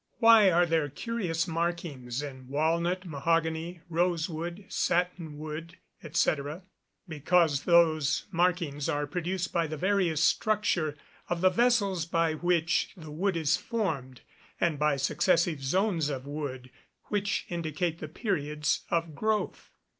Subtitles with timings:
[0.17, 5.77] Why are there curious markings in walnut, mahogany, rose wood, satin wood,
[6.13, 6.31] &c.?
[7.07, 10.97] Because those markings are produced by the various structure
[11.29, 14.21] of the vessels by which the wood is formed;
[14.59, 16.71] and by successive zones of wood,
[17.09, 19.69] which indicate the periods of growth.